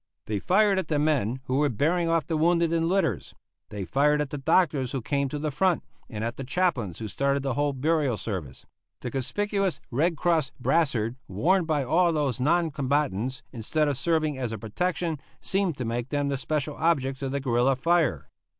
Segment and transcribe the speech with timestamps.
[0.25, 3.35] They fired at the men who were bearing off the wounded in litters;
[3.69, 7.07] they fired at the doctors who came to the front, and at the chaplains who
[7.07, 8.65] started to hold burial service;
[9.01, 14.39] the conspicuous Red Cross brassard worn by all of these non combatants, instead of serving
[14.39, 18.27] as a protection, seemed to make them the special objects of the guerilla fire.